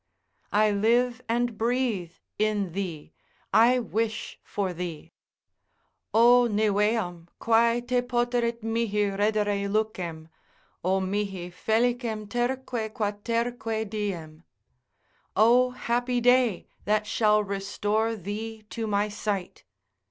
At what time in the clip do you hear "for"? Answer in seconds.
4.41-4.73